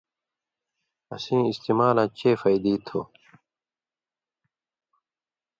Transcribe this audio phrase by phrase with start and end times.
[1.13, 2.99] اسیں استعمالاں چے فَیدی تھو۔